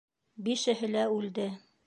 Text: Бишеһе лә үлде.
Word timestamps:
Бишеһе 0.47 0.89
лә 0.95 1.05
үлде. 1.19 1.49